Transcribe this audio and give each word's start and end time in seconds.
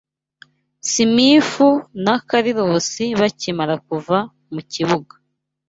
Simifu 0.89 1.69
na 2.03 2.15
Carilosi 2.29 3.05
bakimara 3.19 3.75
kuva 3.87 4.17
mu 4.53 4.61
kibuga 4.71 5.13